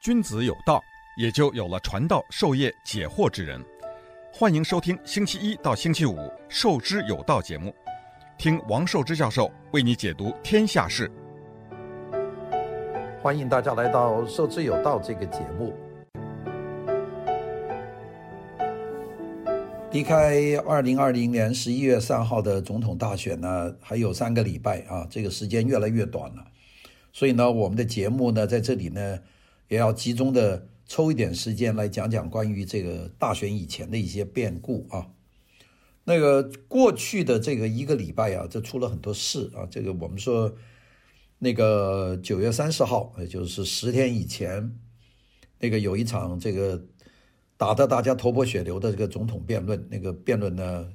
[0.00, 0.80] 君子有道，
[1.16, 3.60] 也就有了传道授业解惑之人。
[4.32, 6.14] 欢迎收听星期一到星期五
[6.48, 7.74] 《授之有道》节目，
[8.38, 11.10] 听王寿之教授为你解读天下事。
[13.20, 15.74] 欢迎大家来到《授之有道》这个节目。
[19.90, 26.44] 离开二零二零年十一月三号的总统大选呢，还有三个礼拜啊，这个时间越来越短了。
[27.12, 29.18] 所以呢，我们的节目呢，在这里呢。
[29.68, 35.06] 也要集中的抽一点时间来讲讲关于这个大选以前的一些变故啊。
[36.04, 39.68] 那个过去的这个一个礼拜啊，这出了很多事啊。
[39.70, 40.50] 这个我们说，
[41.38, 44.74] 那个九月三十号，也就是十天以前，
[45.58, 46.82] 那个有一场这个
[47.58, 50.88] 打得大家头破血流的这个总统辩论，那个辩论呢，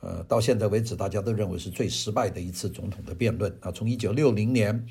[0.00, 3.70] 呃，到现在为止大家都认为是最失败的一次总统的辩论啊。
[3.70, 4.84] 从一九六零年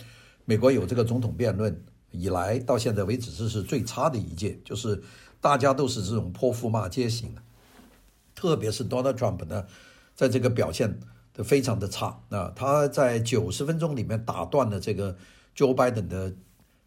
[0.46, 1.84] 美国有这个总统辩论。
[2.12, 5.02] 以来到现在为止，这是最差的一届，就是
[5.40, 7.42] 大家都是这种泼妇骂街型的，
[8.34, 9.66] 特别是 Donald Trump 呢，
[10.16, 11.00] 在这个表现
[11.34, 12.22] 的非常的差。
[12.30, 15.16] 那他在九十分钟里面打断了这个
[15.56, 16.34] Joe Biden 的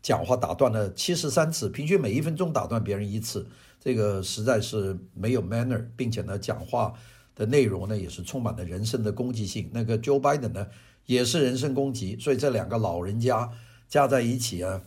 [0.02, 3.46] 讲话，打断了七十三次，平均每一分钟打断别人一次，
[3.78, 6.92] 这个实在是没有 manner，并且呢，讲话
[7.36, 9.70] 的内容呢也是充满了人身的攻击性。
[9.72, 10.66] 那个 Joe Biden 呢
[11.06, 13.50] 也是人身攻击，所以这两个老人家
[13.88, 14.82] 加在一起啊。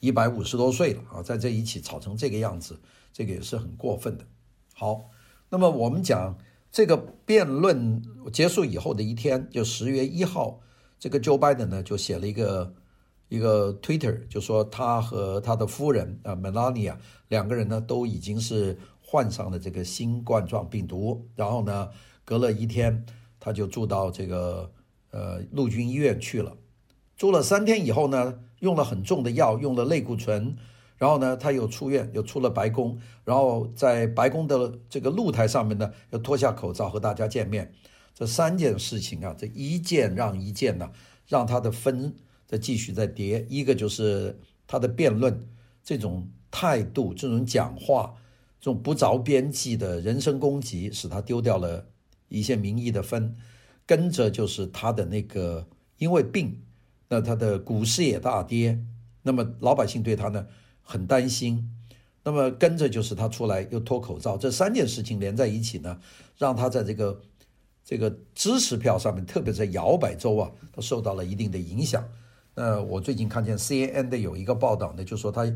[0.00, 2.78] 一百五十多岁了啊，在这一起吵成这个样子，
[3.12, 4.24] 这个也是很过分的。
[4.74, 5.10] 好，
[5.50, 6.38] 那么我们讲
[6.70, 6.96] 这个
[7.26, 8.00] 辩论
[8.32, 10.60] 结束以后的一天，就十月一号，
[11.00, 12.74] 这个 Joe Biden 呢就写了一个
[13.28, 16.96] 一个 Twitter，就说他和他的夫人啊 Melania
[17.26, 21.88] 两个人呢都已经是患上了这个新冠状病毒，然后呢
[22.24, 23.04] 隔了一天
[23.40, 24.70] 他就住到这个
[25.10, 26.56] 呃陆军医院去了，
[27.16, 28.38] 住了三天以后呢。
[28.60, 30.56] 用了很重的药，用了类固醇，
[30.96, 37.72] 然后呢，他又出院，又出了白宫，然后在白宫的这个露台上面呢，又脱下口罩和大家见面。
[38.14, 40.90] 这三件事情啊，这一件让一件呢、
[41.28, 42.14] 让他的分
[42.46, 43.46] 在继续在跌。
[43.48, 44.36] 一个就是
[44.66, 45.48] 他的辩论
[45.84, 48.14] 这种态度，这种讲话，
[48.60, 51.86] 这种不着边际的人身攻击，使他丢掉了
[52.28, 53.36] 一些民意的分。
[53.86, 55.68] 跟着就是他的那个
[55.98, 56.60] 因为病。
[57.08, 58.78] 那他的股市也大跌，
[59.22, 60.46] 那么老百姓对他呢
[60.82, 61.74] 很担心，
[62.22, 65.98] 那么跟着就是他出来又脱口罩，这三件事情连在一起呢，
[66.36, 67.20] 让他在这个
[67.82, 72.06] 这个支持票上面，特别在摇摆州啊，都受到了一定的影响。
[72.54, 75.50] 那我最近看见 CNN 的有一个报道呢，就说他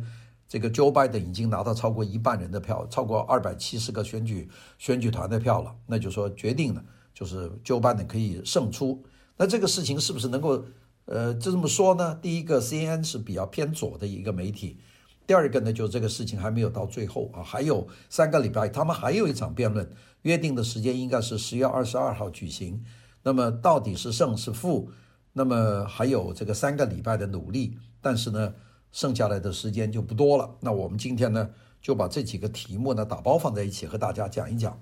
[0.48, 4.48] 这个 Joe Biden 已经拿到超过一半人的票，超过二百七十个选举
[4.78, 9.04] 选举团的票了，那就说决定了，就是 Joe Biden 可以胜出。
[9.36, 10.64] 那这个事情是不是能够？
[11.04, 12.14] 呃，就这么说呢。
[12.14, 14.78] 第一个，CNN 是比较偏左的一个媒体。
[15.26, 19.88] 第二个呢，就是这个事情还没有到最后啊，还有三个礼拜，他们还有一场辩论，
[20.22, 22.84] 约定的时间应该是十月二十二号举行。
[23.24, 24.90] 那么到底是胜是负？
[25.32, 28.54] 那么还有这个三个礼拜的努力，但是呢，
[28.92, 30.56] 剩下来的时间就不多了。
[30.60, 34.80] 那我们今天呢，就把这几个题目呢打包放在一起和大家讲一讲。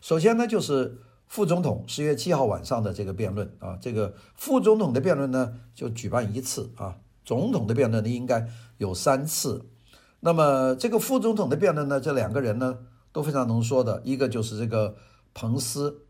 [0.00, 0.98] 首先呢，就是。
[1.30, 8.48] 副总统十月七号晚上的这个辩论啊，这个副总统的辩论呢就举办一次啊，总统的辩论呢应该
[8.78, 9.70] 有三次。
[10.18, 12.78] 那么这个副总统的辩论呢，这两个人呢
[13.12, 14.96] 都非常能说的，一个就是这个
[15.32, 16.02] 彭斯，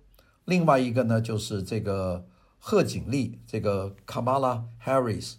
[0.47, 2.25] 另外一个呢就是这个
[2.58, 5.34] 贺锦丽，这个 Kamala Harris。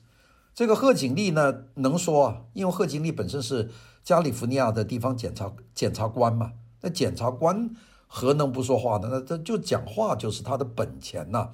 [0.53, 3.71] 这个贺锦丽呢能说啊，因为贺锦丽本身是
[4.03, 7.71] 加利福尼亚的地方检察检察官嘛，那检察官。
[8.13, 9.07] 何能不说话呢？
[9.09, 11.51] 那这就讲话就是他的本钱呐。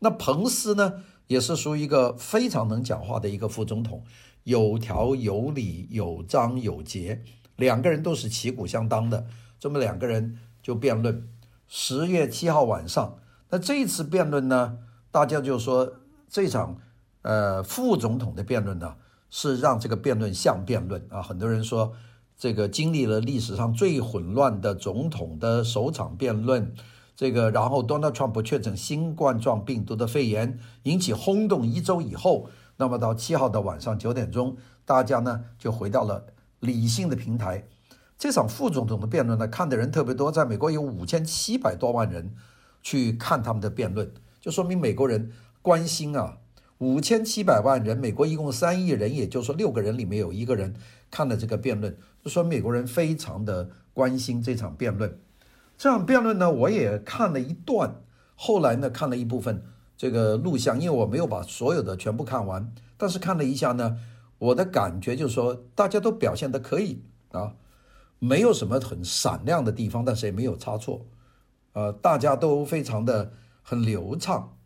[0.00, 4.04] 那彭斯呢，也是属于一个非常能讲话的一个副总统，
[4.42, 7.22] 有条有理，有章有节，
[7.56, 9.24] 两个人都是旗鼓相当的。
[9.58, 11.26] 这么两个人就辩论，
[11.68, 13.16] 十月七号晚上。
[13.48, 14.76] 那这一次辩论呢，
[15.10, 15.90] 大家就说
[16.28, 16.76] 这场
[17.22, 18.96] 呃副总统的辩论呢，
[19.30, 21.22] 是让这个辩论像辩论啊。
[21.22, 21.94] 很多人说。
[22.36, 26.74] 这个经历了历史上最混乱的总统的首场辩论，
[27.16, 36.26] 这个然后 Donald Trump 确诊新冠状病毒的肺炎，引起轰动一周以后，那么到七号的晚上九点钟，大家呢就回到了
[36.60, 37.68] 理性的平台。
[38.18, 42.34] 这场副总统的辩论呢，看的人特别多，在美国有五千七百多万人
[42.82, 45.30] 去看他们的辩论，就说明美国人
[45.62, 46.38] 关心啊。
[46.78, 50.74] 五千七百万人，美国一共三亿人，也就是说六个人里面有一个人
[51.10, 55.20] 看了这个辩论，就说美国人非常的关心这场辩论。
[55.76, 58.00] 这场辩论呢，我也看了一段，
[58.34, 59.62] 后来呢看了一部分
[59.96, 63.98] 这个录像，因为我没有把所有的全部看完，但是看了一下呢，
[64.38, 67.54] 我的感觉就是说，大家都表现得可以啊，
[68.18, 71.04] 没有什么很闪亮的地方，但是也没有差错，
[71.74, 73.32] 呃，大家都非常的
[73.62, 74.56] 很流畅。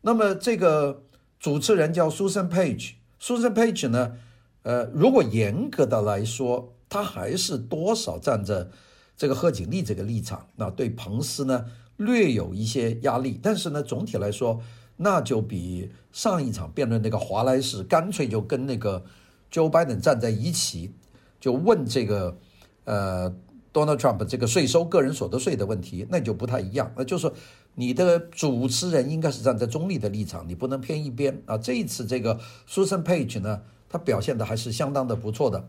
[0.00, 1.02] 那么这个
[1.38, 4.16] 主持人叫 Susan Page，Susan Page 呢，
[4.62, 8.70] 呃，如果严格的来说，他还是多少站着
[9.16, 11.64] 这个贺锦丽这个立场，那对彭斯呢
[11.96, 14.60] 略有一些压力，但是呢，总体来说，
[14.98, 19.02] 那就比上一场辩论那个华莱士干脆就跟那个
[19.50, 20.92] Joe Biden 站在一起，
[21.40, 22.36] 就问这个
[22.84, 23.34] 呃
[23.72, 26.92] Donald Trump 这个税收个人所得税的问题，那就不太一样。
[26.94, 27.32] 那就是说，
[27.76, 31.56] 你的主持人应该是站在中立的立场，你不能偏一边啊。
[31.56, 32.38] 这一次这个
[32.68, 35.66] Susan Page 呢，他表现的还是相当的不错的。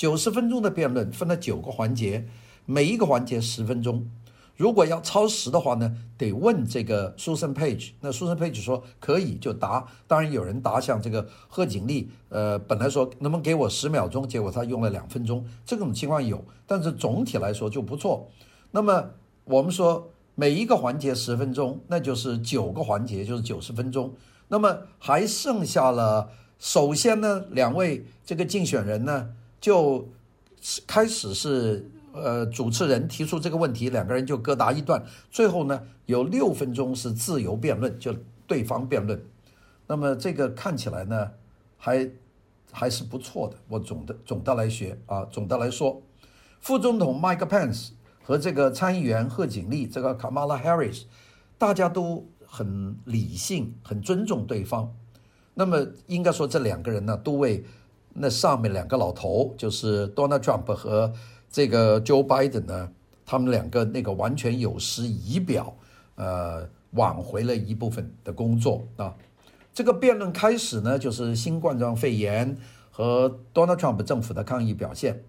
[0.00, 2.26] 九十分钟的辩论分了九个环节，
[2.64, 4.08] 每一个环节十分钟。
[4.56, 7.90] 如果要超时的话呢，得问这个 Susan Page。
[8.00, 9.86] 那 Susan Page 说可以就答。
[10.06, 15.44] 当然有人答像这个贺锦丽，呃，本来说能不能给我十秒钟，结果他用了两分钟。
[15.66, 18.26] 这种情况有，但是总体来说就不错。
[18.70, 19.10] 那么
[19.44, 24.14] 我们说每一个环节十分钟，那就是九个环节，就是九十分钟。
[24.48, 29.32] 那么还剩下了，首先呢，两位这个竞选人呢。
[29.60, 30.08] 就
[30.86, 35.04] 开始是呃，主持人提出这个问题，两个人就各答一段。
[35.30, 38.12] 最后呢，有六分钟是自由辩论，就
[38.46, 39.22] 对方辩论。
[39.86, 41.30] 那么这个看起来呢，
[41.76, 42.10] 还
[42.72, 43.56] 还是不错的。
[43.68, 46.02] 我总的总的来学啊，总的来说，
[46.60, 47.90] 副总统 Mike Pence
[48.24, 51.02] 和这个参议员贺锦丽，这个 Kamala Harris，
[51.58, 54.92] 大家都很理性，很尊重对方。
[55.54, 57.64] 那么应该说，这两个人呢，都为。
[58.12, 61.12] 那上面两个老头就是 Donald Trump 和
[61.50, 62.90] 这个 Joe Biden 呢，
[63.24, 65.74] 他们两个那个完全有失仪表，
[66.16, 69.14] 呃，挽回了一部分的工作啊。
[69.72, 72.56] 这个辩论开始呢，就是新冠状肺炎
[72.90, 75.22] 和 Donald Trump 政府的抗议表现。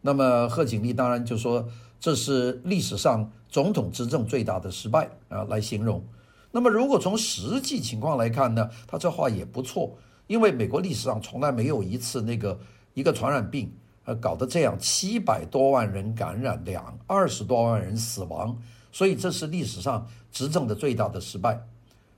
[0.00, 1.66] 那么贺锦丽当然就说
[1.98, 6.04] 这是历史上总统执政最大的失败啊来形容。
[6.50, 9.96] 那么如果从实际情况来看呢，他这话也不错。
[10.26, 12.58] 因为美国历史上从来没有一次那个
[12.94, 13.70] 一个传染病，
[14.04, 18.56] 呃，搞得这样七百多万人感染，两二十多万人死亡，
[18.90, 21.60] 所以这是历史上执政的最大的失败。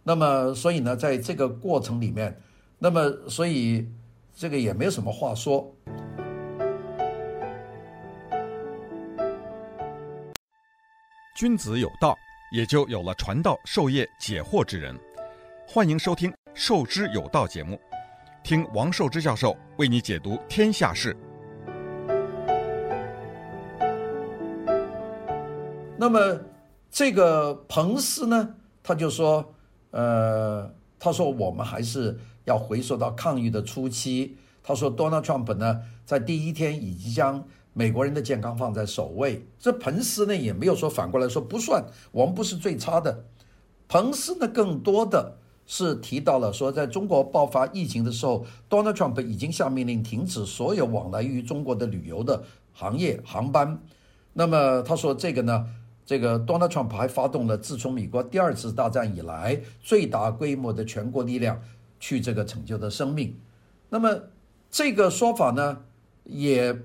[0.04, 2.40] 那么，所以呢，在这个过程里面，
[2.78, 3.88] 那么所以
[4.36, 5.74] 这个也没有什么话说。
[11.36, 12.16] 君子有道，
[12.52, 14.96] 也就有了传道授业解惑之人。
[15.66, 17.78] 欢迎收听《授之有道》节目。
[18.46, 21.16] 听王寿之教授为你解读天下事。
[25.98, 26.40] 那么，
[26.88, 28.54] 这个彭斯呢，
[28.84, 29.52] 他就说，
[29.90, 34.36] 呃，他说我们还是要回溯到抗疫的初期。
[34.62, 39.44] 他说，Donald Trump 呢，在第一天已经将美国人的健康放在首位。
[39.58, 43.24] 这彭斯呢，也没有说反过来说不算，我们不是最差的。
[43.88, 45.38] 彭斯呢，更多的。
[45.66, 53.82] 是提到了说，在中国爆发疫情的时候，Donald Trump 已经下命令停止所有往来于中国的旅游的行业航班。
[54.32, 55.66] 那么他说这个呢，
[56.04, 61.60] 这个 Donald Trump 还发动了自从美国第二次大战以来最大规模的全国力量
[61.98, 63.36] 去这个拯救的生命。
[63.88, 64.20] 那么
[64.70, 65.78] 这个说法呢，
[66.22, 66.78] 也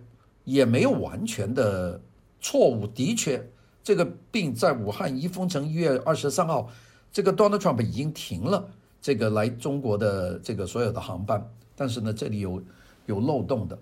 [0.45, 2.01] 也没有完全的
[2.39, 2.87] 错误。
[2.87, 3.47] 的确，
[3.83, 6.67] 这个病在武汉一封城一月二十三号。
[7.11, 8.69] 这个 Donald Trump 已经停了
[9.01, 12.63] 这个来中国的这个所有的航班，但是呢，这里有
[13.05, 13.77] 有漏洞的。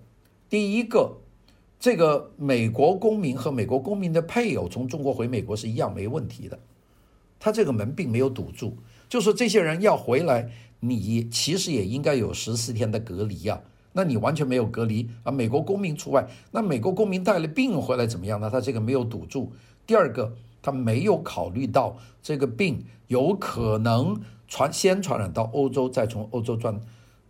[0.50, 1.16] 第一个，
[1.80, 6.58] 这个美国公民和美国公民的配偶从中国回美国是一样没问题的，
[7.40, 8.76] 他这个门并没有堵住。
[9.08, 13.62] 就说这些人要回来，你其实也应该有十四天的隔离呀，
[13.94, 16.28] 那你完全没有隔离啊，美国公民除外。
[16.52, 18.50] 那美国公民带了病回来怎么样呢？
[18.50, 19.52] 他这个没有堵住。
[19.86, 20.36] 第二个。
[20.62, 26.80] 他没有考虑到这个病有可能传先传染到欧洲，再从欧洲转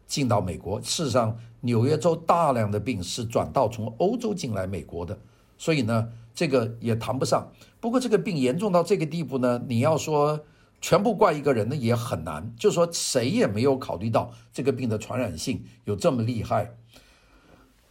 [0.07, 0.81] 进到美国。
[0.81, 5.19] 事实上，纽约州大量的病是转到从欧洲进来美国的，
[5.57, 7.51] 所以呢，这个也谈不上。
[7.79, 10.39] 不过，这个病严重到这个地步呢，你要说
[10.81, 16.75] 全部怪一个人呢也很难，就说谁也没有考虑到这个病的传染性有这么厉害。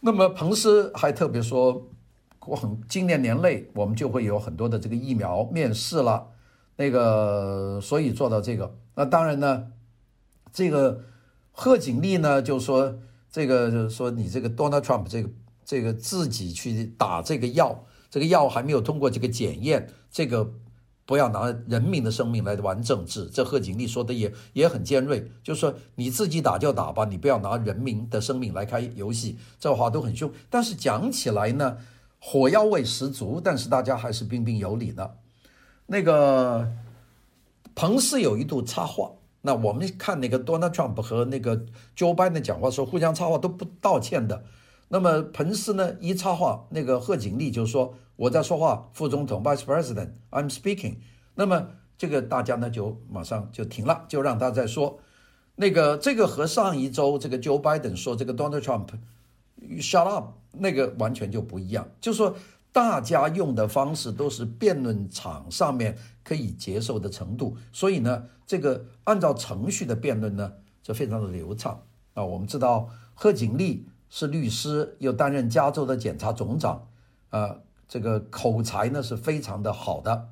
[0.01, 1.87] 那么，彭斯还特别说。
[2.49, 6.27] 我很今年年内，我们就会有很多的这个疫苗面世了，
[6.77, 8.75] 那个所以做到这个。
[8.95, 9.67] 那当然呢，
[10.51, 11.03] 这个
[11.51, 12.97] 贺锦丽呢就说
[13.31, 15.29] 这个就是说你这个 Donald Trump 这个
[15.63, 20.51] 这个自己去打这个药，这个药还没有通过这个检验，这个
[21.05, 23.25] 不要拿人民的生命来玩政治。
[23.25, 29.37] 这贺锦丽说的也也很尖锐，就是说你自己打就打吧，你不要拿人民的生命来开游戏。
[29.59, 31.77] 这话都很凶，但是讲起来呢，
[32.19, 35.17] 火药味十足，但是大家还是彬彬有礼的。
[35.87, 36.69] 那个
[37.73, 39.11] 彭斯有一度插话，
[39.41, 41.57] 那我们看那个 Donald Trump 和那个
[41.95, 44.43] Joe Biden 讲话时候，互相插话都不道歉的。
[44.89, 50.97] 那么彭斯呢一插话，那个贺锦丽就说我在说话，副总统 Vice President，I'm speaking。
[51.35, 54.99] 那么这个大家呢就马上就停了，就让他再说。
[55.55, 58.87] 那个这个和上一周这个 Joe Biden 说这个 Donald Trump
[59.79, 61.87] shut up，那个完全就不一样。
[62.01, 62.35] 就说
[62.71, 72.23] 大家用的方式都是辩论场上面可以接受的程度，所以呢，这个按照程序的辩论呢就非常的流畅啊。
[72.23, 73.87] 我们知道贺锦丽。
[74.11, 76.87] 是律师，又担任加州的检察总长，
[77.29, 80.29] 呃，这个口才呢是非常的好的。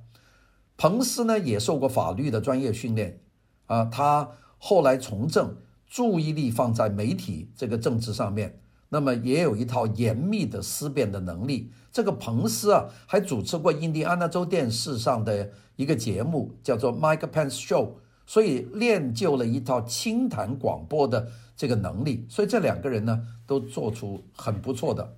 [0.78, 3.20] 彭斯呢也受过法律的专业训练，
[3.68, 8.60] 啊、他后来从政，注意力放在媒体这个政治上面，
[8.90, 11.72] 那么也有一套严密的思辨的能力。
[11.92, 17.94] 这个彭斯啊，还主持过印第安纳州电视上的一个节目，叫做 Mike Pence Show，
[18.26, 21.28] 所以练就了一套清谈广播的。
[21.58, 25.16] 这个能力，所以这两个人呢都做出很不错的。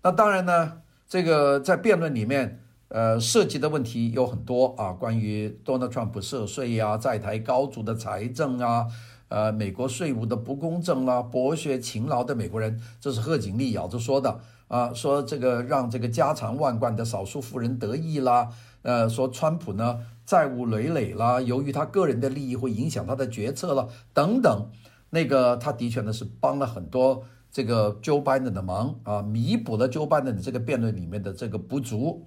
[0.00, 2.58] 那当然呢，这个在辩论里面，
[2.88, 8.86] 呃，涉及的问题有很多啊，关于 Donald Trump 涉税呀、在台高筑的财政啊，
[9.32, 18.50] 呃，美国税务的不公正啦、啊，剥削勤劳的美国人，这是贺锦丽咬着说的啊，说这个让这个家财万贯的少数富人得益啦，
[18.82, 24.68] 呃，说川普呢债务累累啦，由于他个人的利益会影响他的决策了等等。
[25.08, 32.26] 那个他的确呢是帮了很多这个 Joe Biden 的忙啊，弥补了 Joe Biden 的这个辩论里面的这个不足。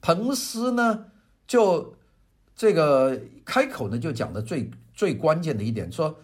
[0.00, 1.04] 彭斯呢
[1.46, 1.94] 就
[2.56, 6.16] 这个开口呢就讲的最最关键的一点，说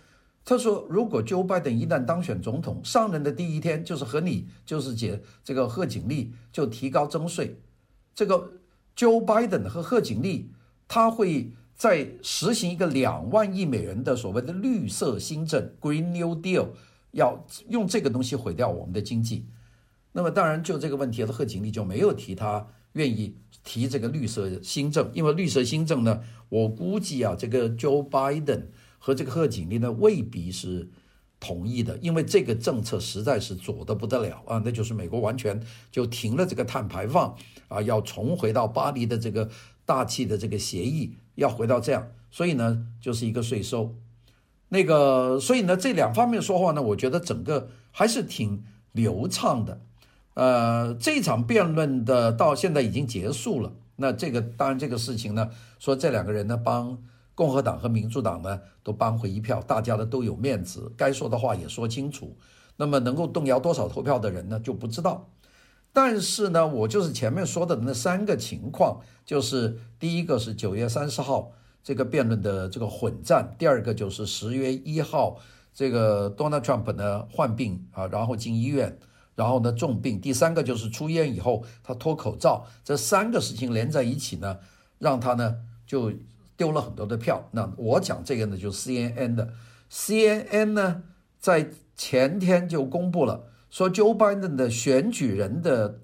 [0.44, 7.58] 他说如果 Joe Biden 一旦当选总统，上任的第一天就是和你就是解这个贺锦丽就提高征税，
[8.14, 8.52] 这个
[8.96, 10.50] Joe Biden 和贺锦丽
[10.88, 11.52] 他会。
[11.76, 16.68] 在实行一个两万亿美元的所谓的绿色新政 （Green New Deal），
[17.10, 19.48] 要用这个东西毁掉我们的经济。
[20.12, 28.66] 那么，当然就这个问题，贺锦丽就没有提他愿意提这个绿色新政，因为绿色新政呢，我估计啊，这个 Joe Biden
[29.04, 30.88] 和这个贺锦丽呢未必是
[31.38, 37.36] 同意的，因为这个政策实在是左得不得了啊，那就是美国完全就停了这个碳排放
[37.68, 39.50] 啊，要重回到巴黎的这个
[39.84, 41.16] 大气的这个协议。
[41.36, 43.96] 要回到这样，所以呢，就是一个税收，
[44.68, 49.80] 那个，所以呢，这两方面说话呢，我觉得整个还是挺流畅的。
[50.34, 53.72] 呃，这场辩论的到现在已经结束了。
[53.96, 57.02] 那这个当然，这个事情呢，说这两个人呢，帮
[57.34, 62.36] 共和党和民主党呢都扳回一票，大家呢都有面子，该说的话也说清楚。
[62.76, 65.28] 那么能够动摇多少投票的人呢，就不知道。
[65.92, 71.52] 但是呢，我就是前面说的那三个情况，就是第一个是九月三十号
[71.84, 75.38] 这个辩论的这个混战，第二个就是十月一号
[75.72, 78.98] 这个 Donald Trump 呢患病啊，然后进医院，
[79.36, 84.58] 然后呢重病，第三个就是出院以后他脱口罩，这三个事情连在一起呢，
[84.98, 86.12] 让他呢就
[86.56, 87.48] 丢了很多的票。
[87.52, 89.52] 那我讲这个呢，就是 CNN 的
[89.90, 91.02] ，CNN 呢
[91.38, 93.44] 在前天就公布了。
[93.70, 95.98] 说 Joe Biden 的选举人的，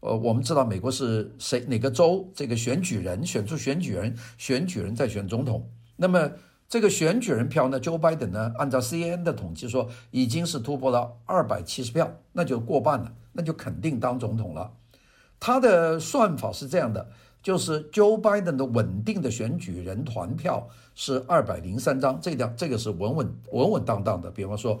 [0.00, 5.70] 呃，我们知道美国是谁哪个州这个选举人选出选举人，选举人再选总统。
[5.96, 6.32] 那么
[6.68, 14.72] 这个选举人票呢，Joe Biden 呢，按照 CNN 的统计说，已经是突破了二百七十票，那就过半了，那就肯定当总统了。
[15.38, 17.08] 他的算法是这样的，
[17.42, 24.30] 就是 Joe Biden 的稳定的选举人团票是二百零三张，这条这个是稳稳稳稳当当的。
[24.30, 24.80] 比方说。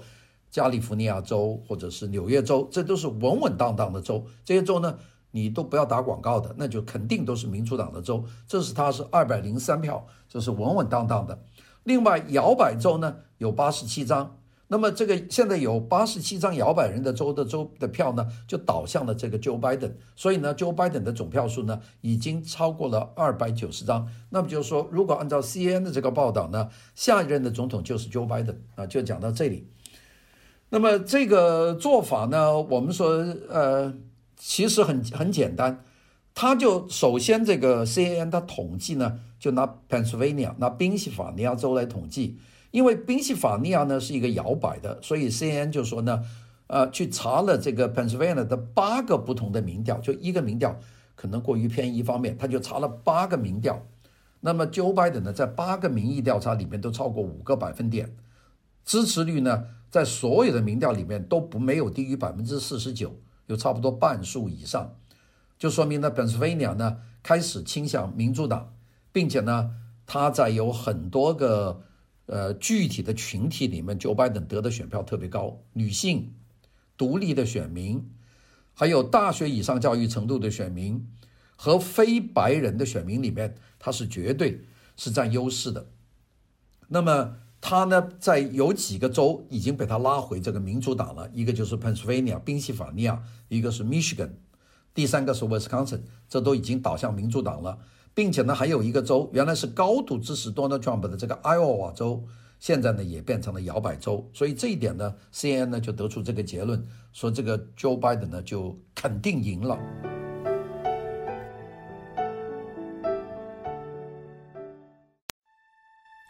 [0.52, 4.26] 加利福尼亚州或者是纽约州，这都是稳稳当当的州。
[4.44, 4.98] 这些州呢，
[5.30, 8.22] 你都不要打广告的，那就肯定都是民主党的州。
[8.46, 11.42] 这是它是二百零三票，这是稳稳当当的。
[11.84, 14.36] 另外，摇摆州呢有八十七张，
[14.72, 19.92] 那么这个现在有八十七张摇摆人的州的州的票呢，就倒向了这个 Joe Biden。
[20.16, 24.08] 所以呢，Joe Biden 的总票数呢已经超过了二百九十张。
[24.30, 29.68] 那么就是说，如果按照 CNN 的这个报道呢，下一任的总统就是 Joe Biden 啊，就讲到这里。
[30.70, 33.10] 那么这个做法呢，我们说，
[33.50, 33.92] 呃，
[34.38, 35.84] 其实很很简单，
[36.34, 42.38] 他就首先这个 CNN 他统计呢，就拿 Pennsylvania 拿宾夕法尼亚州来统计，
[42.72, 46.20] 因为宾夕法尼亚呢是一个摇摆的，所以 CNN 就说呢，
[46.66, 50.76] 呃，去查了这个 Pennsylvania 的八个不同的民调，就一个民调
[51.14, 53.86] 可能过于偏一方面，他就查了八个民调，
[54.40, 58.16] 那么 Joe Biden 呢，在八个民意调查里面都超过五个百分点，
[58.84, 63.14] 支持率呢，在所有的民调里面都不没有低于百分之四十九，
[63.46, 64.96] 有差不多半数以上，
[65.58, 68.72] 就说明呢，Pennsylvania 呢开始倾向民主党，
[69.12, 69.72] 并且呢，
[70.06, 71.82] 他在有很多个
[72.26, 76.34] 呃具体的群体里面，Joe Biden 得的选票特别高，女性、
[76.96, 78.10] 独立的选民，
[78.74, 81.06] 还有大学以上教育程度的选民。
[81.54, 84.62] 和非白人的选民里面，他是绝对
[84.96, 85.86] 是占优势的。
[86.88, 94.30] 那么他呢，在有几个州已经被他拉回这个民主党了，一个就是 Pennsylvania 宾夕法尼亚，一个是 Michigan，
[94.92, 97.78] 第三个是 Wisconsin，这都已经倒向民主党了，
[98.14, 102.22] 并且呢，还有一个州原来是高度支持 Donald Trump 的这个 Iowa 州，
[102.58, 104.28] 现在呢也变成了摇摆州。
[104.34, 109.78] 所以这一点呢，CNN 呢就得出这个结论，说这个 Joe Biden 呢就肯定赢了。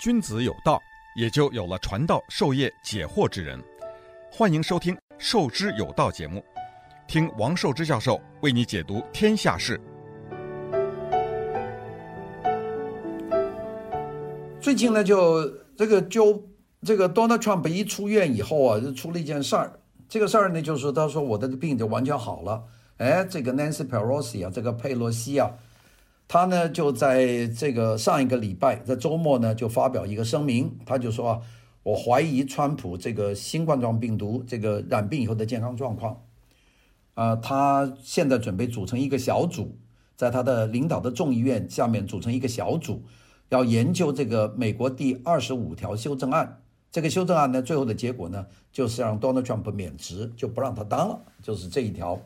[0.01, 0.81] 君子有道，
[1.17, 3.61] 也就有了传道授业解惑之人。
[4.31, 6.43] 欢迎收听《授之有道》节目，
[7.07, 9.81] 听王寿之教授为你解读天下事。
[14.63, 15.45] 最近呢，就
[15.77, 16.41] 这个就
[16.83, 19.73] 这个 Donald Trump 一出院以后啊，就出了一件事儿。
[20.09, 22.63] 这个事儿呢，就是他说我的病就完全好了。
[22.99, 25.51] 哎，这个 Nancy Pelosi 啊，这个佩洛西啊。
[26.29, 31.41] 他呢就在这个上一个礼拜，在周末呢就发表一个声明，他就说啊，
[31.83, 36.23] 我怀疑川普这个新冠状病毒这个染病以后的健康状况，
[37.15, 39.77] 啊，他现在准备组成一个小组，
[40.17, 43.03] 在他的领导的众议院下面组成一个小组，
[43.57, 46.61] 要研究这个美国第二十五条修正案。
[46.91, 52.19] 这个修正案呢，最后的结果呢，就是让 Donald Trump 免职，就不让他当了，就是这一条。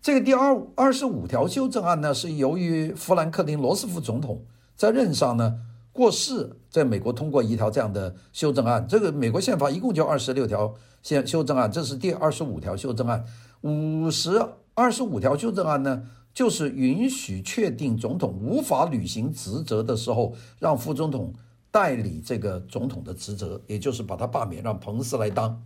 [0.00, 4.42] 这个第二二十五条修正案呢，是由于富兰克林·罗斯福总统
[4.76, 5.58] 在任上呢
[5.92, 8.86] 过世，在美国通过一条这样的修正案。
[8.88, 13.24] 这个美国宪法一共就二十六条宪修正案，这是第二十五条修正案。
[13.62, 14.40] 五十
[14.74, 21.34] 二十五条修正案呢，就是允许确定总统无法履行职责的时候，让副总统
[21.70, 25.64] 代理这个总统的职责，也就是把他罢免，让彭斯来当。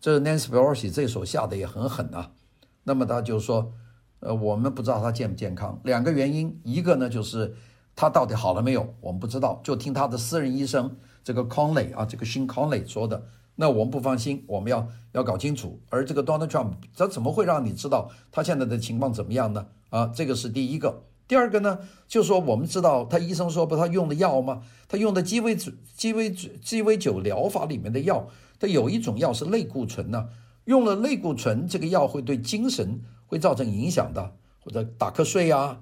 [0.00, 2.32] 这 Nancy Pelosi 这手下的也很狠啊。
[2.84, 3.72] 那么他就说，
[4.20, 7.54] 呃，我们不知道他健不健康，两个原因，一个呢就是
[7.94, 13.26] 他到底好了没有，我们不知道，就听他的私人医生这个 Conley 啊，这个新 Conley 说的，
[13.60, 15.78] 那我们不放心，我们要要搞清楚。
[15.90, 19.66] 而这个 Donald Trump 他怎么会让你知道他现在的情况怎么样呢？
[19.90, 21.02] 啊，这个是第一个。
[21.28, 24.62] 第二个呢，就是说我们知道他医生说不，他用的药吗？
[24.88, 28.26] 他用的鸡尾酒鸡尾酒鸡尾酒疗法里面的药，
[28.58, 30.30] 他有一种药是类固醇呢。
[30.64, 34.32] 用了类固醇这个药会对精神会造成影响的，
[34.64, 35.80] 或者打瞌睡啊、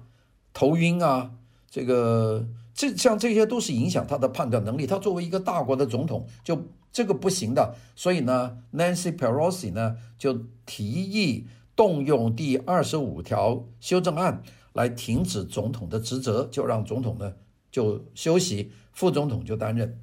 [0.53, 1.31] 头晕啊，
[1.71, 4.85] 这个这像这些都是影响他的判断能力。
[4.85, 7.75] 他作为一个大国的总统，就这个不行的。
[7.95, 14.41] 所以呢，Nancy Pelosi 呢就提议动用第二十五条修正案
[14.73, 17.33] 来停止总统的职责，就让总统呢
[17.71, 19.99] 就休息，副总统就担任。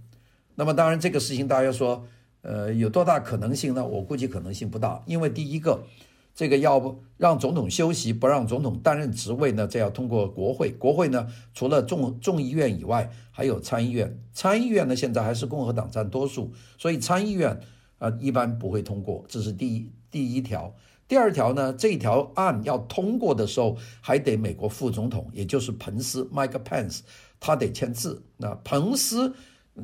[0.55, 2.07] 那么当然这个事情大家说。
[2.43, 3.85] 呃，有多大可能性呢？
[3.85, 5.83] 我估计可能性不大，因为第一个，
[6.37, 10.71] 这个要不让总统休息，不让总统担任职位呢，这要通过国会。
[10.71, 14.17] 国会呢，除了众众议院以外，还有参议院。
[14.35, 17.59] 参议院呢，现在还是共和党占多数，所以参议院
[17.99, 19.25] 啊、一般不会通过。
[19.27, 20.75] 这是第一第一条。
[21.09, 27.01] 第二条呢，这条案要通过的时候，还得美国副总统，也就是彭斯 （Mike Pence），
[27.41, 28.23] 他得签字。
[28.37, 29.35] 那彭斯。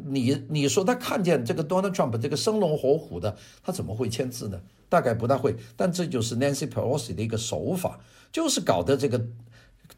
[0.07, 4.59] 你你说他看见这个 Donald Trump 这个生龙活虎的，他怎么会签字呢？
[4.93, 5.57] 大概不大会。
[5.75, 7.99] 但这就是 Nancy Pelosi 的一个手法，
[8.31, 9.19] 就是搞得这个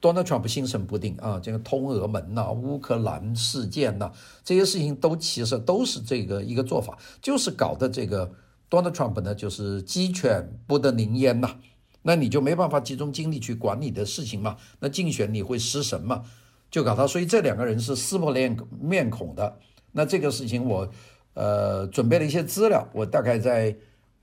[0.01, 1.41] Donald Trump 心神不定啊。
[1.43, 4.13] 这个通俄门呐、乌克兰事件呐、
[4.45, 8.31] 这些事情都其实都是这个一个做法，就是搞得这个
[8.71, 11.57] Donald Trump 呢，就是鸡犬不得宁焉呐。
[12.03, 14.57] 那你就没办法集中精力去管你的事情嘛。
[14.79, 16.23] 那竞选你会失神嘛？
[16.71, 17.05] 就搞他。
[17.05, 19.59] 所以这两个人是撕破脸面孔的。
[19.91, 20.89] 那这个事情我，
[21.35, 23.75] 呃，准备了一些资料，我大概在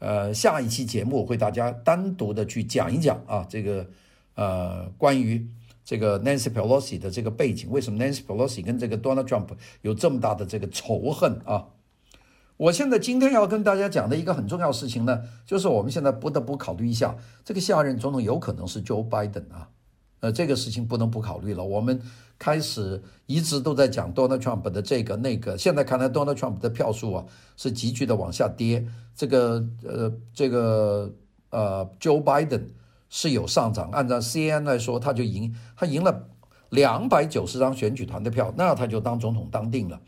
[0.02, 3.88] 呃下一期节目我会大家单独的去讲一讲啊，这个
[4.34, 5.48] 呃关于
[5.86, 9.50] 这个 Nancy Pelosi 的这个背景，为什么 Nancy Pelosi 跟这个 Donald Trump
[9.84, 11.68] 有这么大的这个仇恨啊？
[12.58, 19.70] 我现在今天要跟大家讲的一个很重要事情呢，就是我们现在不得不考虑一下，这个下任总统有可能是 Joe Biden 啊，
[20.22, 22.02] 呃，这个事情不能不考虑了，我们。
[22.42, 27.24] 开始一直都在讲 Donald Trump 的这个那个，现在看来 Donald Trump 的票数啊
[27.56, 28.84] 是急剧的往下跌。
[29.16, 31.14] 这个呃这个
[31.52, 32.64] 呃 Joe Biden
[33.12, 36.30] 是有上涨，按照 CNN 来说，他就赢，他赢了
[36.70, 40.02] 两百九十张选举团的票，那他就当总统当定了。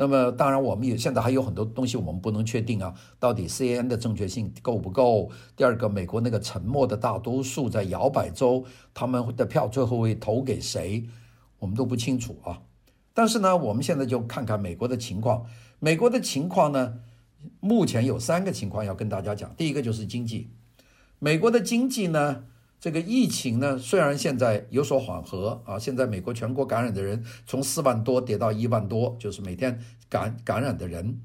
[0.00, 5.28] 那么当然，我们也现在还有很多东西我们不能确定啊，到底 CNN 的正确性够不够？
[5.56, 11.04] 第二个，美国那个沉默的大多数在摇摆州，他们的票最后会投给谁，
[11.58, 12.62] 我们都不清楚啊。
[13.12, 15.44] 但是呢，我们现在就看看美国的情况。
[15.80, 17.00] 美国的情况呢，
[17.58, 19.52] 目前有三个情况要跟大家讲。
[19.56, 20.48] 第一个就是经济，
[21.18, 22.44] 美国的经济呢。
[22.80, 31.20] 这个疫情呢，虽然现在有所缓和啊，现在美国全国感染的人从四万多跌到一万多，就是每天感感染的人，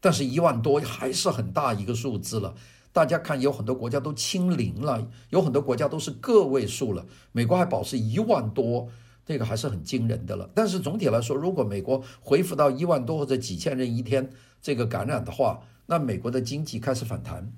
[0.00, 2.54] 但是一万多还是很大一个数字了。
[2.92, 8.88] 大家看，有很多国家都清零了，有很多国家都是个位数了，美国还保持一万多，
[9.24, 10.50] 这个还是很惊人的了。
[10.54, 14.28] 但是总体来说，如果美国恢复到一万多或者几千人一天
[14.60, 17.50] 这个感染的话，那美国的经济开始反弹。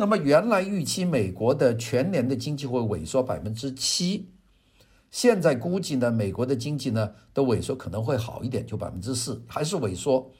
[0.00, 4.28] 那么原来预期美国的全年的经济会萎缩百分之七，
[5.10, 10.30] 现在估计呢，美国的经济呢的萎缩可能会好一点，就百分之四，还是萎缩。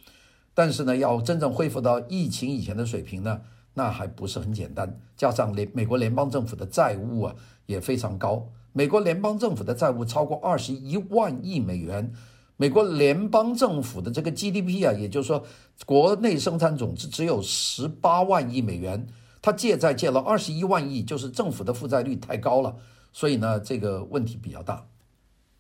[0.55, 3.41] 但是呢，要真正恢复到疫情以前的水平呢，
[3.75, 4.97] 那还不是很简单。
[5.17, 7.35] 加上联美国联邦政府的债务啊
[7.67, 12.13] 也非常高，美国联邦政府的债务超过二十一万亿美元，
[12.57, 15.45] 美国联邦政府的这个 GDP 啊，也就是说
[15.85, 19.05] 国内生产总值只有十八万亿美元。
[19.41, 22.77] 他借债借了二十一万亿，就是政府的负债率太高了，
[23.13, 24.85] 所以呢，这个问题比较大。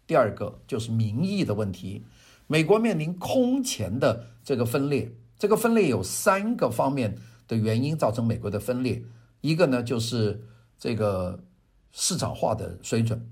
[0.07, 2.05] 第二个就是民意的问题，
[2.47, 9.05] 美国面临空前的这个分裂，这个分裂有三个方面的原因造成美国的分裂，
[9.43, 10.43] 一个呢就是
[10.77, 11.45] 这个
[11.93, 13.31] 市场化的水准。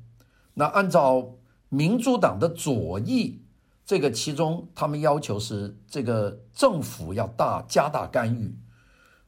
[0.54, 1.34] 那按照
[1.68, 3.40] 民主党的左翼，
[3.84, 8.54] 这个其中他们要求是这个政府要大加大干预，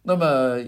[0.03, 0.65] 那么。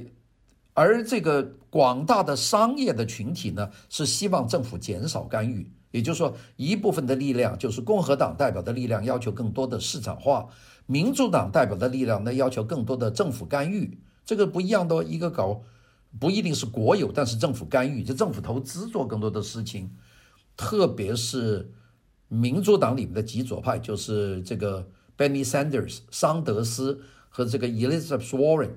[0.80, 10.48] 而这个广大的商业的群体呢，是希望政府减少干预，也就是说，一部分的力量就是共和党代表的力量要求更多的市场化，
[10.86, 14.00] 民主党代表的力量呢要求更多的政府干预。
[14.24, 15.60] 这个不一样的，一个搞
[16.18, 19.90] 不一定是国有，但是政府干预，就政府投资做更多的事情。
[20.56, 21.70] 特别是
[22.28, 24.88] 民主党里面的极左派，就是这个
[25.18, 28.70] Bernie Sanders 桑德斯和这个 Elizabeth Warren。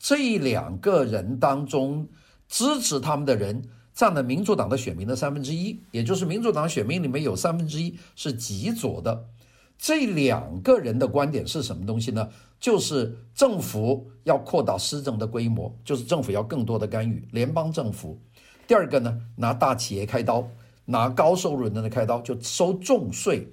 [0.00, 2.08] 这两个人当中，
[2.48, 9.26] 支持他们的人占了民主党的选民的三分之一，也就是民主党选民里面有三分之一是极左的。
[9.76, 12.26] 这两个人的观点是什么东西呢？
[12.58, 18.18] 就是政府要扩大施政的规模，就是政府要更多的干预，联邦政府。
[18.66, 20.48] 第二个呢，拿大企业开刀，
[20.86, 23.46] 拿高收入人的开刀，就收重税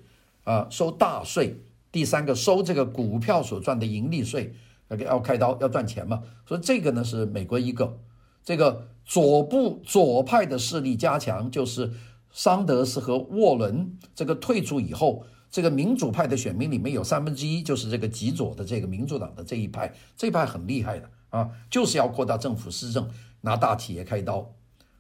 [0.46, 1.62] 啊，收大税。
[1.92, 4.54] 第三个，收这个股票所赚的盈利税。
[4.90, 8.00] 要要开刀要赚钱嘛，所以这个呢是美国一个
[8.44, 11.92] 这个左部左派的势力加强，就是
[12.32, 23.10] 桑德斯和沃伦这个退出以后，这个民主派的选民里面有三分之一就是这个极左的这个民主党的这一派，这一派很厉害的啊，就是要扩大政府施政，
[23.42, 24.54] 拿大企业开刀。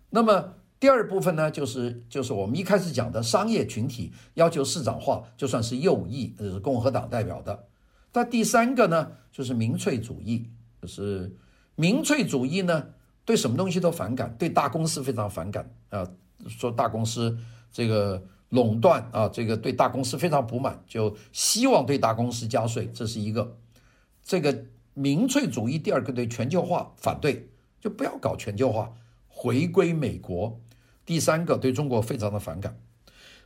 [0.09, 7.65] 那么第二部分呢，就是就是我们一开始讲的商业群体要求市场化，就算是右翼，这是共和党代表的。
[8.13, 10.49] 那第三个呢，就是民粹主义，
[10.81, 11.35] 就是
[11.75, 12.87] 民粹主义呢，
[13.25, 16.07] 对什么东西都反感，对大公司非常反感啊，
[16.47, 17.37] 说大公司
[17.71, 23.57] 这个垄断啊，这个对大公司非常不满，就希望对大公司加税，这是一个。
[24.23, 27.47] 这个民粹主义第二个对全球化反对，
[27.79, 28.91] 就不要搞全球化，
[29.27, 30.59] 回归美国。
[31.05, 32.77] 第三个对中国非常的反感，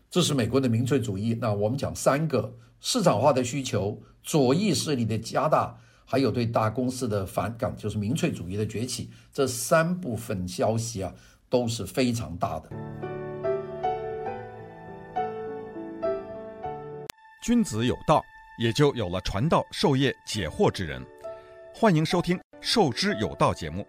[0.10, 1.38] 这是美国的民粹主义。
[1.40, 4.02] 那我们讲三个市场化的需求。
[4.24, 11.12] 左翼势力的加大，还有对大公司的反感，就是民粹主义的崛起，这三部分消息啊
[11.50, 12.70] 都是非常大的。
[17.42, 18.24] 君子有道，
[18.60, 21.04] 也就有了传道授业解惑之人。
[21.74, 23.84] 欢迎收听《授之有道》节目，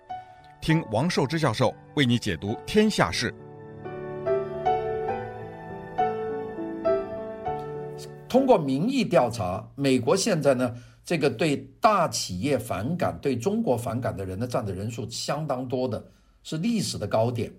[0.62, 3.34] 听王寿之教授为你解读天下事。
[8.32, 16.02] 通过民意调查，美国现在呢，这个对大企业反感、对中国反感的人呢，占的人数相当多的，
[16.42, 17.52] 是历史的高点。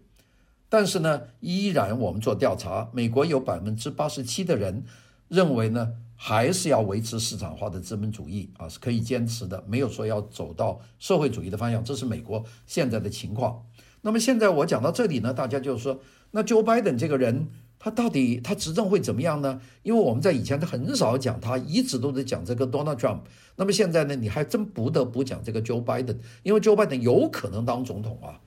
[0.69, 4.83] 但是呢，依然我们做调查，美国有百分之八十七的人
[5.27, 11.83] 认为呢，还是要维持市场化的资本主义啊，是可以坚持的，没有说要走到社会主义的方向。
[11.83, 13.63] 这是美国现在的情况。
[14.01, 15.99] 那么现在我讲到这里呢，大家就说，
[16.31, 17.47] 那 Joe Biden 这个人。
[17.83, 19.59] 他到底他执政会怎么样呢？
[19.81, 23.19] 因为我们在以前他很少讲他，一直都在讲这个 Donald Trump。
[23.57, 28.39] 那么现在呢，你还真不得不讲这个 Joe Biden，因为 Joe Biden 有可能当总统啊。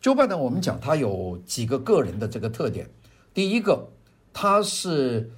[0.00, 2.88] Joe Biden 我们讲他有几个个人的这个特点。
[3.34, 3.90] 第一个，
[4.32, 5.30] 他是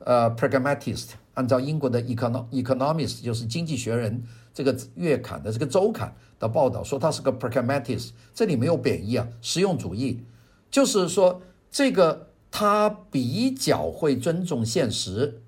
[0.00, 10.20] 呃 pragmatist，按照英国的 econo economist，就是经济学人这个月刊的这个周刊的报道说他是个 pragmatist，这里没有贬义啊，实用主义，
[10.68, 15.40] 就是说这个他比较会尊重现实，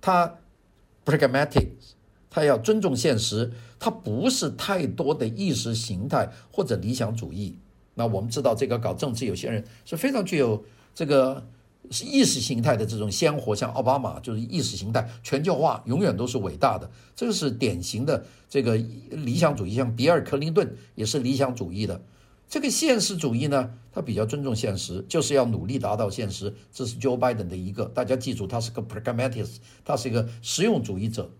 [0.00, 0.38] 他
[1.04, 1.68] pragmatic，
[2.28, 7.56] 他要尊重现实，他不是太多的意识形态或者理想主义。
[7.94, 11.46] 那我们知道这个搞政治有些人是非常具有这个。
[11.92, 16.88] 是意识形态的这种鲜活，像奥巴马就是意识形态全球化，永远都是伟大的。
[17.16, 22.00] 这个是典型的这个理想主义，像比尔·克林顿也是理想主义的。
[22.50, 26.52] 这个现实主义呢，他比较尊重现实，就是要努力达到现实。
[26.72, 31.30] 这是 Joe Biden 的一个，大家记住，他是个 pragmatist，他是一个实用主义者。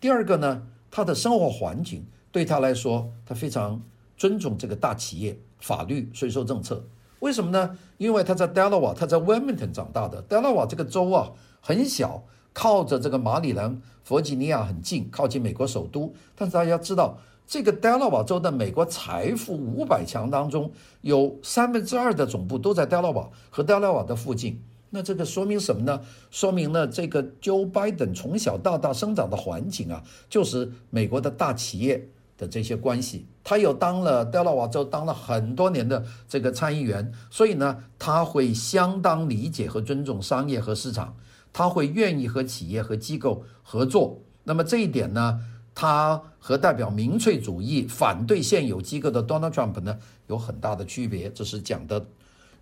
[0.00, 0.62] 第二个呢，
[0.92, 3.82] 他的生活环境对他来说，他非常
[4.16, 6.86] 尊重这个大企业、法律、税收政策。
[7.18, 7.76] 为什么呢？
[7.98, 10.22] 因为他在 Delaware，他在 Wilmington 长大的。
[10.22, 16.14] Delaware 这个州啊很小，靠着这个马里兰、弗吉尼亚很近，靠近美国首都。
[16.36, 20.70] 但是大家知道，这个 Delaware 州的美国财富五百强当中，
[21.02, 24.62] 有三分之二的总部都在 Delaware 和 Delaware 的附近。
[24.90, 26.00] 那这个说明什么呢？
[26.30, 32.08] 说明呢，这个 Joe Biden 从小到大生长的环境啊，就是美国的大企业。
[32.36, 41.14] 的这些关系，他又当了德拉瓦州当了很多年的这个参议员，所以呢，他会相当理解和尊重商业和市场，
[41.52, 44.20] 他会愿意和企业和机构合作。
[44.42, 45.38] 那么这一点呢，
[45.74, 51.30] 他和代表民粹主义、反对现有机构的 Donald Trump 呢有很大的区别。
[51.30, 52.06] 这是讲的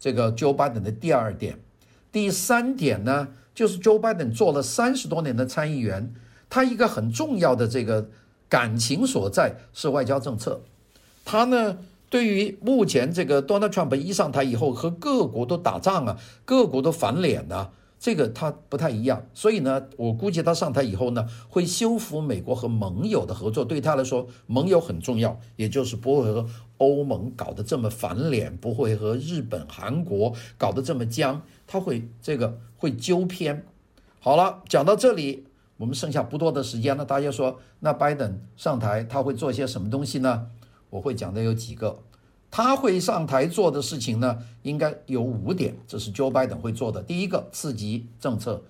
[0.01, 1.59] 这个 Joe Biden 的第二点。
[2.11, 6.15] 第三点呢，就是 Joe Biden 做了三十多年的参议员，
[6.49, 8.09] 他一个很重要的这个。
[8.53, 10.61] 感情所在是外交政策，
[11.25, 11.79] 他呢，
[12.11, 17.71] 对于目前这个 Donald Trump 一上台以后和各国都打仗啊，各国都翻脸啊，
[18.03, 19.25] 这个他不太一样。
[19.33, 23.65] 所以呢，我估计他上台以后呢，会修复美国和盟友的合作。
[23.65, 26.45] 对他来说，盟友很重要，也就是不会和
[26.79, 33.65] 欧盟搞得这么翻脸，不会和日本、韩国搞得这么僵，他会这个会纠偏。
[34.19, 35.47] 好了，讲到这里。
[35.79, 40.47] 我们剩下不多的时间了，大家说，那拜登上台他会做些什么东西呢？
[40.91, 41.99] 我会讲的有几个，
[42.53, 47.03] 他会上台做的事情呢，应该有五点，这是 Joe Biden 会做的。
[47.03, 48.63] 第一个，刺激政策，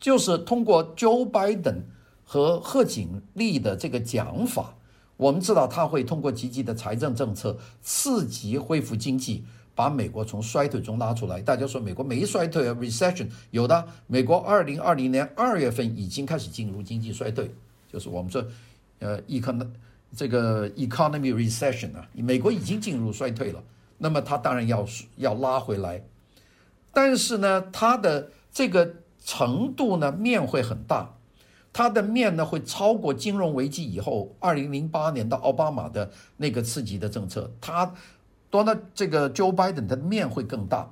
[0.00, 1.82] 就是通过 Joe Biden
[2.24, 4.74] 和贺锦丽的这个讲法，
[5.18, 9.44] 我们知道他会通过积极的财政政策刺激恢复经济。
[9.72, 17.50] 把美国从衰退中拉出来，大家说美国没衰退啊？Recession 有的，美国二零二零年二月份已经开始进入经济衰退，
[17.90, 18.44] 就是我们说，
[18.98, 19.66] 呃，econ
[20.16, 23.62] 这个 economy recession 啊，美国已经进入衰退了。
[23.98, 26.02] 那么它当然要要拉回来，
[26.92, 31.16] 但是呢，它的这个程度呢，面会很大，
[31.72, 37.94] 它的面呢会超过金融危机以后二零零八年到奥巴马的那个刺激的政策，它。
[38.52, 40.90] 多呢，这个 Joe Biden 的面会更大，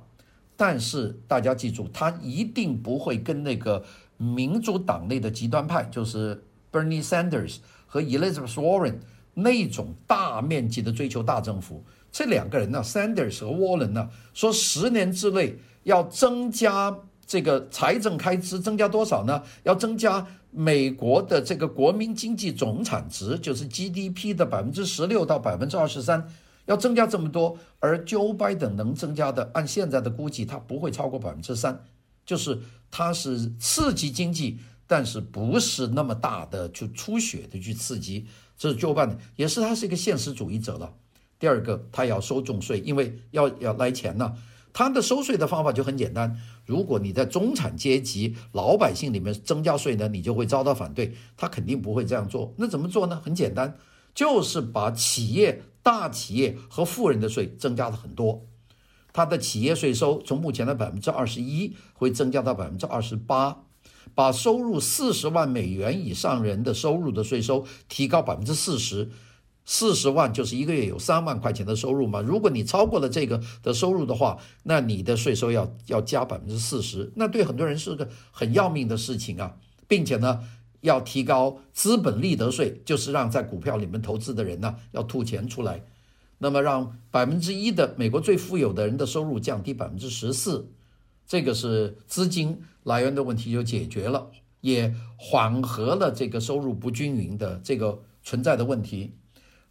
[0.55, 3.83] 但是大家记住，他一定不会跟那个
[4.15, 8.95] 民主党内的极端派，就是 Bernie Sanders 和 Elizabeth Warren
[9.33, 11.83] 那种大面积的追求大政府。
[12.11, 19.43] 这两个人呢，Sanders 和 Warren 呢，说十年之内要增加这个财政开支，增加多少呢？
[19.63, 26.27] 要增加美国的这个国民经济总产值，就是 GDP 的百分之十六到百分之二十三。
[26.65, 31.83] 要增加这么多，而 Joe Biden 能增加的，按现在的估计，他不会超过百分之三，
[32.25, 32.59] 就是
[32.91, 38.25] 他是刺激经济，但是不是那么大的去出血的去刺激，
[38.57, 40.91] 这是 Joe Biden，也是他是一个现实主义者了。
[41.37, 44.35] 第二个，他要收重税，因为要要来钱呢。
[44.73, 52.53] 他的收税的方法就很简单，如果你在中产阶级老百姓里面增加税呢，你就会遭到反对，他肯定不会这样做。
[52.57, 53.21] 那怎么做呢？
[53.23, 53.77] 很简单，
[54.15, 55.61] 就是把企业。
[55.81, 58.45] 大企业和富人的税增加了很多，
[59.13, 63.63] 他的企业税收从目前的百分之二十一会增加到百分之二十八，
[64.15, 69.09] 把收入四十万美元以上人的收入的税收提高百分之四十，
[69.65, 72.21] 四十万就是一个月有三万块钱的收入嘛。
[72.21, 79.55] 如果你超过了这个的收入的话，那你的税收要要加百分之四十，那对很多人是个很要命的事情啊，
[79.87, 80.39] 并且呢。
[80.81, 85.83] 要提高资本利得税，就是让在股票里面投资的人呢要吐钱出来，
[86.37, 90.69] 那么让百分之一的美国最富有的人的收入降低百分之十四，
[91.27, 94.29] 这个是资金来源的问题就解决了，
[94.61, 99.15] 也缓和了这个收入不均匀的这个存在的问题。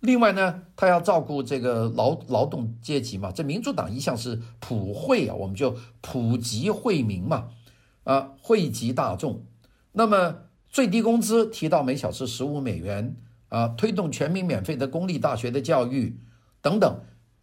[0.01, 7.49] 另外呢，他要照顾这个劳劳动阶级嘛，这民主党一向是普惠啊，我们就普及惠民嘛。
[8.05, 9.45] 啊，惠及大众。
[9.93, 10.35] 那么
[10.67, 13.17] 最低工资提到每小时十五美元
[13.51, 16.19] 啊，推动全民免费的公立大学的教育
[16.63, 17.01] 等等，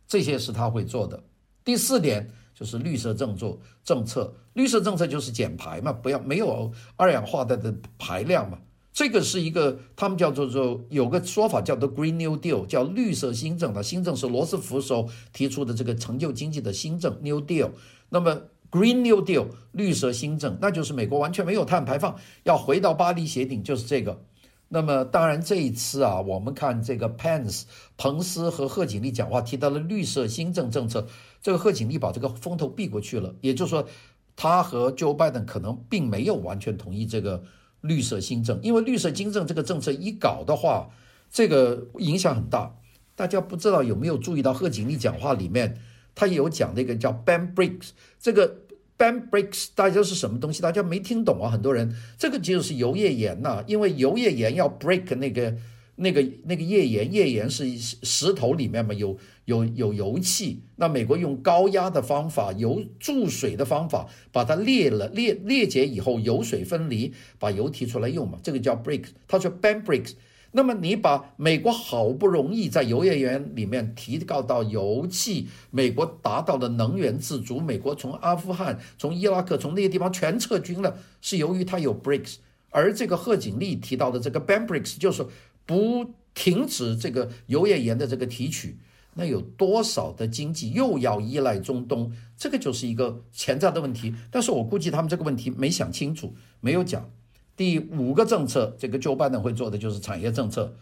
[0.07, 1.21] 这些是他会做的。
[1.63, 8.57] 第四点就是绿色政策政策，绿色政策就是减排嘛，不要没有二氧化碳的排量嘛。
[8.93, 17.71] 这个是一个，他们叫做做有个说法叫做 Green New Deal，叫绿色新政的新政是罗斯福时候提出的这个成就经济的新政 New Deal。
[18.07, 18.41] 那么
[18.71, 24.21] Green New Deal 绿色新政，那就是美国完全没有碳排放，要回到巴黎协定，就是这个。
[24.67, 27.63] 那么当然这一次啊，我们看这个 Pence
[27.97, 31.05] 彭斯和贺锦丽讲话提到了绿色新政政策，
[31.45, 33.87] 这个贺锦丽把这个风头避过去了，也就是说，
[34.35, 37.43] 他和 Joe Biden 可能并没有完全同意这个。
[37.81, 40.89] 绿色新政，因为绿色新政这个政策一搞的话，
[41.29, 42.75] 这个影响很大。
[43.15, 45.77] 大家不知道有没有注意到贺锦丽讲话里面，
[46.15, 48.61] 他有讲那个叫 ban BRICS，这个
[48.97, 50.63] ban BRICS 大家是什么东西？
[50.63, 51.95] 大家没听懂啊，很多人。
[52.17, 55.55] 这个就是油页岩呐，因为油页岩要 break 那个。
[55.97, 60.61] 那个那个页岩，页岩是石头里面嘛，有有有油气。
[60.75, 69.07] 那美国用高压的方法，油注水的方法，把它裂了裂裂解以后，油水分离，把油提出来用嘛，这个叫 BRICS。
[69.25, 70.15] 他说 ban BRICS。
[70.51, 82.35] 那么你把美国好不容易在油页岩里面提高到油气，美国达到了能源自主，美国从阿富汗、从伊拉克、从那些地方全撤军了，是由于它有 BRICS。
[82.69, 85.25] 而这个贺锦丽提到的这个 ban BRICS 就是。
[85.65, 88.77] 不停止这个油页岩的这个提取，
[89.13, 92.11] 那有多少的经济又要依赖中东？
[92.37, 94.13] 这个就是一个潜在的问题。
[94.29, 97.09] 但是我估计他们这个问题没想清楚，没有讲。
[97.55, 100.75] 第五个政策，这个 Joe Biden 会做的就是产业政策，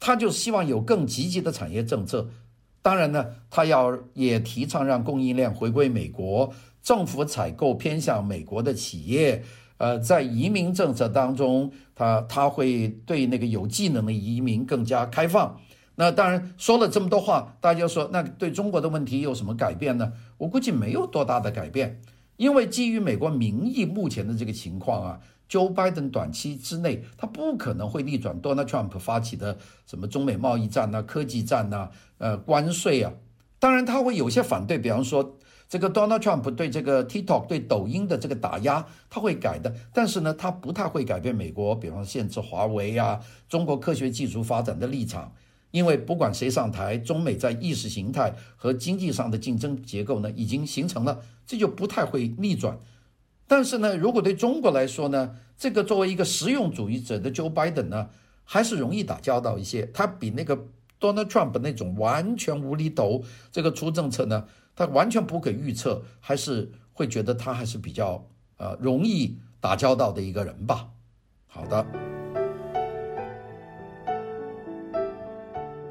[0.00, 2.28] 他就希望有更积极的产业政策。
[2.82, 9.44] 当然呢，他要也提倡让供应链回归美国，政府采购偏向美国的企业。
[9.78, 15.60] 呃，在移民政策当中，他他会对那个有技能的移民更加开放。
[15.96, 20.12] 那当然说了这么多话，大家说那对中国的问题有什么改变呢？
[20.38, 22.00] 我估计没有多大的改变，
[22.36, 33.12] 因为基于美国民意目前的这个情况啊，Joe Biden 短期之内他不可能会逆转 Donald Trump 发起的什么中美贸易战呐、科技战呐、呃关税啊。
[33.58, 35.36] 当然他会有些反对，比方说。
[35.68, 45.32] 这个 Donald Trump 对这个 TikTok 对抖音的这个打压，他会改的，但是呢，他不太会改变美国，比方限制华为啊，中国科学技术发展的立场，
[45.72, 52.78] 因为不管谁上台，中美在意识形态和经济上的竞争结构呢已经形成了，这就不太会逆转。
[53.48, 58.10] 但是呢，如果对中国来说呢，这个作为一个实用主义者的 Joe Biden 呢，
[58.44, 60.56] 还是容易打交道一些，他比那个
[61.00, 64.44] Donald Trump 那种完全无厘头这个出政策呢。
[64.76, 68.24] 他完全不可预测，还是会觉得他还是比较
[68.58, 70.90] 呃容易打交道的一个人吧。
[71.46, 72.15] 好的。